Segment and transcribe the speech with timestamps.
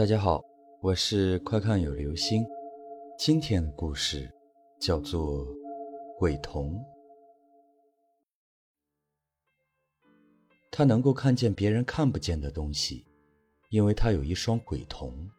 [0.00, 0.42] 大家好，
[0.80, 2.42] 我是快看有流星。
[3.18, 4.32] 今天的故事
[4.80, 5.46] 叫做
[6.18, 6.72] 《鬼童》。
[10.70, 13.04] 他能够看见别人看不见的东西，
[13.68, 15.30] 因为他有一双鬼瞳。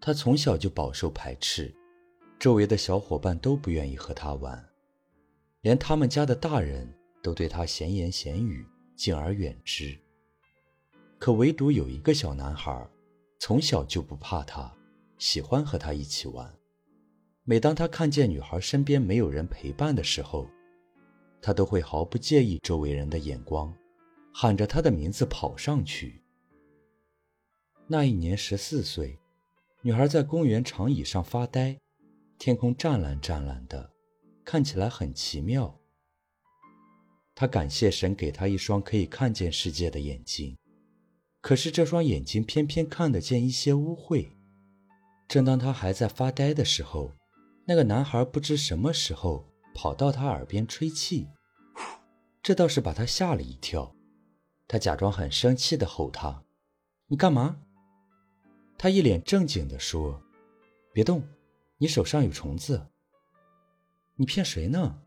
[0.00, 1.70] 他从小就饱受排斥，
[2.38, 4.70] 周围的小伙伴都不愿意和他玩，
[5.60, 6.90] 连他们家的大人
[7.22, 8.66] 都对他闲言闲语，
[8.96, 9.94] 敬而远之。
[11.18, 12.88] 可唯独有一个小男孩，
[13.40, 14.70] 从小就不怕他，
[15.16, 16.54] 喜欢和他一起玩。
[17.42, 20.46] 每当他看见女孩身边没有人陪伴的时候，
[21.40, 23.74] 他都会毫不介意周围人的眼光，
[24.30, 26.22] 喊着她的名字跑上去。
[27.86, 29.18] 那一年十四岁，
[29.80, 31.80] 女孩在公园长椅上发呆，
[32.38, 33.90] 天空湛蓝湛蓝的，
[34.44, 35.80] 看起来很奇妙。
[37.34, 40.58] 她感谢神给她一双可以看见世界的眼睛。
[41.40, 44.30] 可是这双眼睛偏偏看得见一些污秽。
[45.26, 47.12] 正当他还在发呆的时候，
[47.66, 51.28] 那个男孩不知什么时候跑到他耳边吹气，
[52.42, 53.94] 这倒是把他吓了一跳。
[54.66, 56.44] 他假装很生气地吼他
[57.08, 57.60] ：“你干嘛？”
[58.76, 60.22] 他一脸正经地说
[60.92, 61.22] ：“别动，
[61.78, 62.88] 你手上有虫子。”
[64.16, 65.00] 你骗谁呢？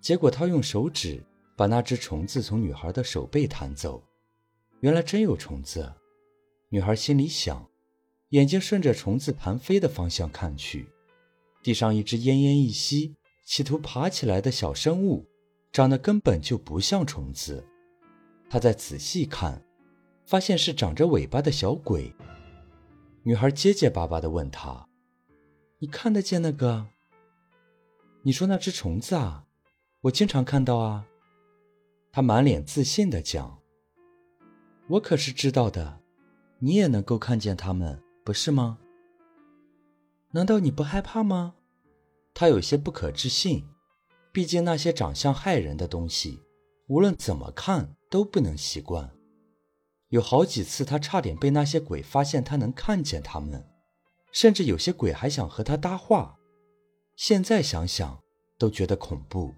[0.00, 1.22] 结果他用手指
[1.56, 4.02] 把那只虫子从女孩的手背弹走。
[4.80, 5.92] 原来真有虫子，
[6.68, 7.68] 女孩心里想，
[8.28, 10.88] 眼睛顺着虫子盘飞的方向看去，
[11.64, 15.26] 地上一只奄奄一息、企图爬起来的小生物，
[15.72, 17.66] 长得根本就不像虫子。
[18.48, 19.64] 她再仔细看，
[20.24, 22.14] 发现是长着尾巴的小鬼。
[23.24, 24.88] 女孩结结巴巴地问他
[25.80, 26.86] ：“你看得见那个？
[28.22, 29.44] 你说那只虫子啊？
[30.02, 31.04] 我经常看到啊。”
[32.12, 33.57] 他满脸自信地讲。
[34.88, 36.00] 我可是知道的，
[36.60, 38.78] 你也能够看见他们，不是吗？
[40.30, 41.56] 难道你不害怕吗？
[42.32, 43.68] 他有些不可置信，
[44.32, 46.40] 毕竟那些长相害人的东西，
[46.86, 49.10] 无论怎么看都不能习惯。
[50.08, 53.68] 有好几次，他差点被那些鬼发现他能看见他们，
[54.32, 56.38] 甚至有些鬼还想和他搭话。
[57.14, 58.22] 现在想想
[58.56, 59.54] 都觉得恐怖。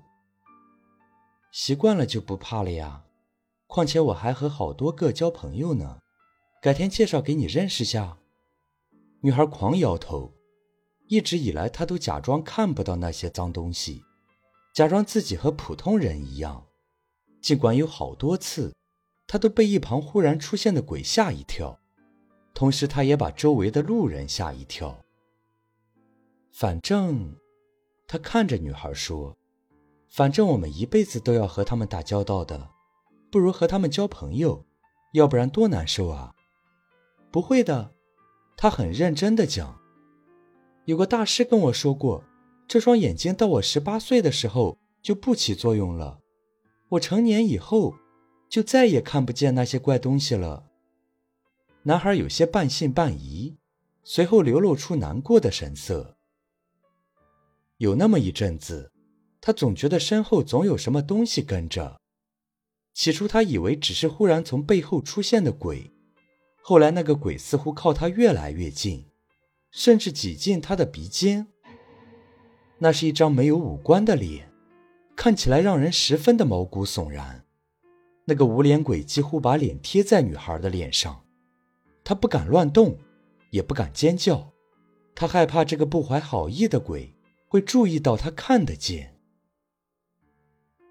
[1.52, 3.04] 习惯了就不怕了呀。
[3.70, 6.00] 况且我还和好多个交朋友呢，
[6.60, 8.18] 改天介绍给你认识下。
[9.20, 10.32] 女孩狂摇头，
[11.06, 14.02] 一直以来她都假装看不到那些脏东西，
[14.74, 16.66] 假装自己和普通人一样。
[17.40, 18.74] 尽管有好多次，
[19.28, 21.78] 她都被一旁忽然出现的鬼吓一跳，
[22.52, 24.98] 同时她也把周围的路人吓一跳。
[26.50, 27.36] 反正，
[28.08, 29.36] 他看着女孩说
[30.10, 32.68] ：“反正我们一辈子都要和他们打交道的。”
[33.30, 34.64] 不如和他们交朋友，
[35.12, 36.34] 要不然多难受啊！
[37.30, 37.92] 不会的，
[38.56, 39.78] 他很认真的讲。
[40.86, 42.24] 有个大师跟我说过，
[42.66, 46.18] 这双眼睛到我十八岁的时候就不起作用了，
[46.88, 47.94] 我成年以后
[48.48, 50.64] 就再也看不见那些怪东西了。
[51.84, 53.56] 男孩有些半信半疑，
[54.02, 56.16] 随后流露出难过的神色。
[57.76, 58.90] 有那么一阵子，
[59.40, 61.99] 他总觉得身后总有什么东西跟着。
[62.92, 65.90] 起初，他以为只是忽然从背后出现的鬼，
[66.62, 69.06] 后来那个鬼似乎靠他越来越近，
[69.70, 71.46] 甚至挤进他的鼻尖。
[72.78, 74.50] 那是一张没有五官的脸，
[75.14, 77.44] 看起来让人十分的毛骨悚然。
[78.26, 81.24] 那个无脸鬼几乎把脸贴在女孩的脸上，
[82.04, 82.98] 她不敢乱动，
[83.50, 84.52] 也不敢尖叫，
[85.14, 87.14] 她害怕这个不怀好意的鬼
[87.48, 89.19] 会注意到她看得见。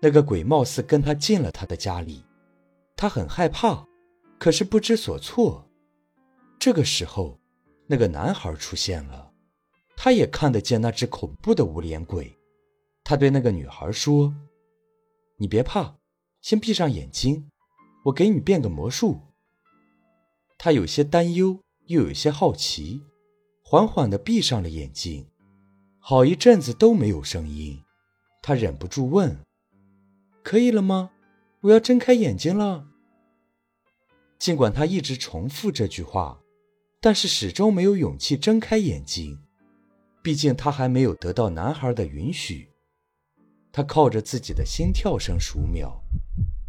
[0.02, 2.24] 那个鬼貌似跟他进了他的家里，
[2.96, 3.86] 他很害怕，
[4.38, 5.70] 可是不知所措。
[6.58, 7.40] 这个时候，
[7.88, 9.34] 那个男孩出现了，
[9.98, 12.38] 他也看得见那只恐怖的无脸鬼。
[13.04, 14.34] 他对那个女孩说
[15.38, 15.96] ：“你别怕，
[16.42, 17.50] 先闭上眼睛，
[18.06, 19.20] 我给你变个魔术。”
[20.58, 23.02] 他有些担忧，又有些好奇，
[23.64, 25.28] 缓缓地闭上了眼睛。
[25.98, 27.82] 好一阵子都没有声音，
[28.42, 29.38] 他忍不住问。
[30.44, 31.12] 可以了吗？
[31.62, 32.88] 我要睁开眼睛了。
[34.38, 36.42] 尽管他一直重复这句话，
[37.02, 39.38] 但是始终没有勇气睁开眼睛。
[40.22, 42.70] 毕竟他还没有得到男孩的允许。
[43.72, 46.02] 他靠着自己的心跳声数秒，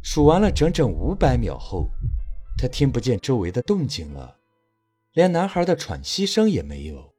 [0.02, 1.90] 数完了整整五百秒后，
[2.58, 4.38] 他听不见周围的动静了，
[5.12, 7.14] 连男孩的喘息声也没有。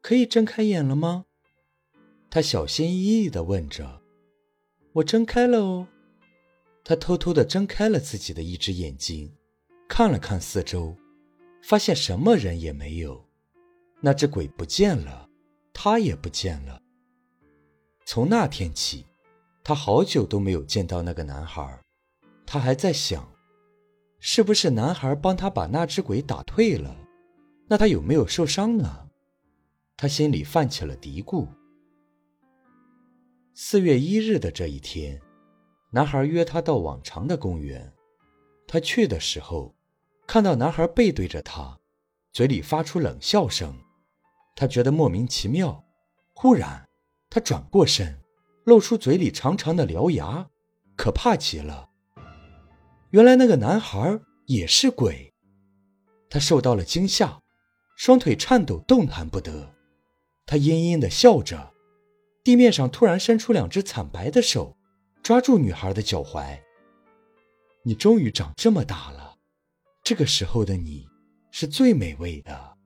[0.00, 1.26] 可以睁开眼了吗？
[2.30, 4.03] 他小心翼翼地问着。
[4.94, 5.88] 我睁开了哦，
[6.84, 9.34] 他偷偷的睁开了自己的一只眼睛，
[9.88, 10.96] 看了看四周，
[11.62, 13.26] 发现什么人也没有，
[14.00, 15.28] 那只鬼不见了，
[15.72, 16.80] 他也不见了。
[18.06, 19.04] 从那天起，
[19.64, 21.76] 他好久都没有见到那个男孩。
[22.46, 23.28] 他还在想，
[24.20, 26.96] 是不是男孩帮他把那只鬼打退了？
[27.66, 29.08] 那他有没有受伤呢？
[29.96, 31.48] 他心里泛起了嘀咕。
[33.56, 35.22] 四月一日的这一天，
[35.92, 37.92] 男孩约他到往常的公园。
[38.66, 39.72] 他去的时候，
[40.26, 41.78] 看到男孩背对着他，
[42.32, 43.78] 嘴里发出冷笑声。
[44.56, 45.84] 他觉得莫名其妙。
[46.32, 46.88] 忽然，
[47.30, 48.18] 他转过身，
[48.64, 50.48] 露出嘴里长长的獠牙，
[50.96, 51.90] 可怕极了。
[53.10, 55.32] 原来那个男孩也是鬼。
[56.28, 57.40] 他受到了惊吓，
[57.96, 59.72] 双腿颤抖，动弹不得。
[60.44, 61.72] 他阴阴的笑着，
[62.44, 64.76] 地面上突然伸出两只惨白的手，
[65.22, 66.60] 抓住女孩的脚踝。
[67.82, 69.38] 你终于长这么大了，
[70.02, 71.08] 这个时候的你
[71.50, 72.76] 是最美味的。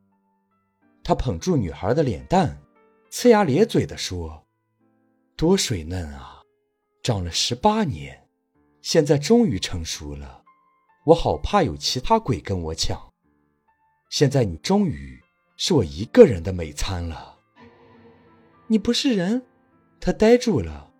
[1.02, 2.56] 他捧住女孩的脸蛋，
[3.10, 4.46] 呲牙咧嘴地说
[5.36, 6.40] ：“多水嫩啊，
[7.02, 8.28] 长了十八年，
[8.80, 10.44] 现在终于成熟了。
[11.06, 12.96] 我好怕有其他鬼跟我抢。
[14.08, 15.20] 现在你终于
[15.56, 17.37] 是我一个人的美餐了。”
[18.70, 19.42] 你不是人，
[19.98, 20.92] 他呆住了。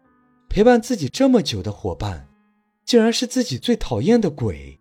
[0.48, 2.26] 陪伴自己这么久的伙伴，
[2.84, 4.80] 竟然是自己最讨厌的鬼。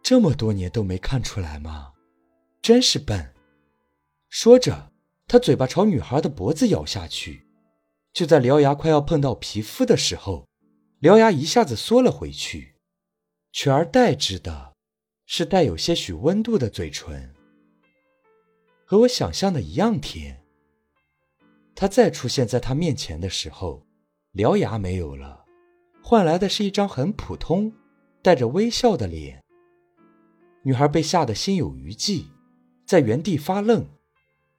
[0.00, 1.92] 这么多年都没看出来吗？
[2.62, 3.34] 真是笨。
[4.28, 4.92] 说着，
[5.26, 7.48] 他嘴巴朝女孩的脖子咬下去。
[8.12, 10.46] 就在獠牙快要碰到皮肤的时候，
[11.00, 12.76] 獠牙一下子缩了回去，
[13.52, 14.72] 取而代之的
[15.26, 17.34] 是带有些许温度的嘴唇。
[18.84, 20.39] 和我想象的一样甜。
[21.80, 23.86] 他再出现在他面前的时候，
[24.34, 25.46] 獠牙没有了，
[26.02, 27.72] 换来的是一张很普通、
[28.20, 29.42] 带着微笑的脸。
[30.62, 32.26] 女孩被吓得心有余悸，
[32.84, 33.88] 在原地发愣，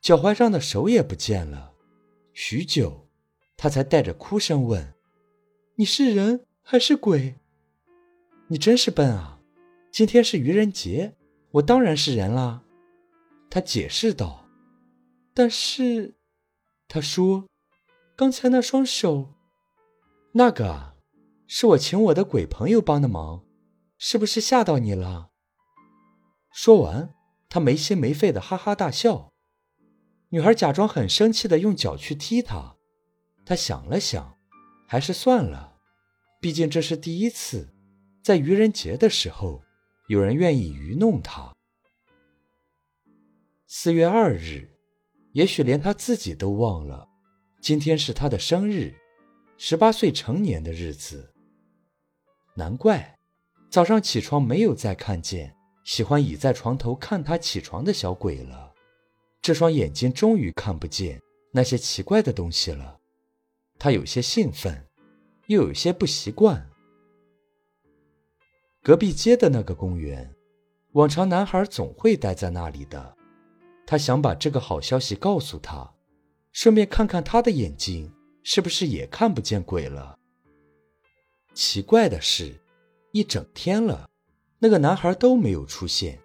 [0.01, 1.73] 脚踝上的手也不见了。
[2.33, 3.07] 许久，
[3.55, 4.95] 她才带着哭声问
[5.77, 7.35] ：“你是人还是鬼
[8.49, 9.39] ？”“你真是笨啊！
[9.91, 11.13] 今天是愚人节，
[11.51, 12.63] 我当然是人啦。”
[13.47, 14.47] 他解释道。
[15.35, 16.15] “但是……”
[16.93, 17.47] 他说
[18.17, 19.33] ：“刚才那双手，
[20.33, 20.95] 那个啊，
[21.47, 23.45] 是我请我的鬼朋友帮的忙，
[23.97, 25.29] 是不是吓到你了？”
[26.51, 27.15] 说完，
[27.47, 29.31] 他没心没肺的哈哈大笑。
[30.31, 32.75] 女孩假装很生气的用脚去踢他，
[33.45, 34.37] 他想了想，
[34.85, 35.77] 还是算了，
[36.41, 37.73] 毕竟这是第一次，
[38.21, 39.63] 在愚人节的时候，
[40.09, 41.53] 有人愿意愚弄他。
[43.65, 44.70] 四月二日。
[45.33, 47.07] 也许连他自己都忘了，
[47.61, 48.93] 今天是他的生日，
[49.57, 51.33] 十八岁成年的日子。
[52.55, 53.17] 难怪
[53.69, 55.55] 早上起床没有再看见
[55.85, 58.73] 喜欢倚在床头看他起床的小鬼了。
[59.41, 61.19] 这双眼睛终于看不见
[61.51, 62.99] 那些奇怪的东西了。
[63.79, 64.85] 他有些兴奋，
[65.47, 66.69] 又有些不习惯。
[68.83, 70.35] 隔壁街的那个公园，
[70.91, 73.17] 往常男孩总会待在那里的。
[73.91, 75.95] 他想把这个好消息告诉他，
[76.53, 78.09] 顺便看看他的眼睛
[78.41, 80.17] 是不是也看不见鬼了。
[81.53, 82.61] 奇怪的是，
[83.11, 84.09] 一整天了，
[84.59, 86.21] 那个男孩都没有出现。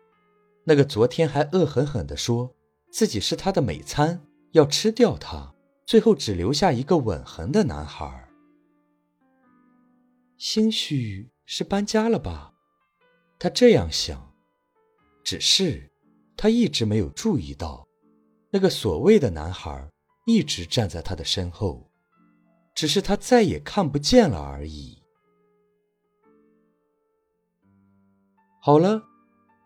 [0.63, 2.55] 那个昨天还恶狠狠地说
[2.93, 5.53] 自己是他的美餐，要吃掉他，
[5.85, 8.29] 最后只留下一个吻痕的男孩，
[10.39, 12.55] 兴许是搬家了吧？
[13.41, 14.33] 他这样想。
[15.25, 15.91] 只是。
[16.37, 17.87] 他一直没有注意到，
[18.51, 19.91] 那个所谓的男孩
[20.27, 21.91] 一直站在他的身后，
[22.75, 24.99] 只是他再也看不见了而已。
[28.61, 29.03] 好了，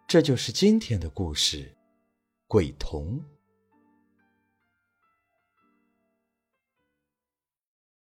[0.06, 1.64] 这就是今天的故事，
[2.46, 3.18] 《鬼童》。